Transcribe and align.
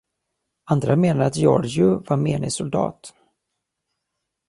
Andra 0.63 0.95
menar 0.95 1.25
att 1.25 1.35
Georgiou 1.37 2.03
var 2.07 2.17
menig 2.17 2.51
soldat. 2.53 3.13